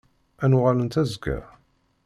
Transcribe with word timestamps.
Ad 0.43 0.47
n-uɣalent 0.49 0.99
azekka? 1.01 1.37